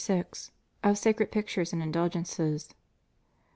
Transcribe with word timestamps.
Of 0.83 0.97
Sacred 0.97 1.31
Pictures 1.31 1.73
and 1.73 1.83
Indulgences. 1.83 2.73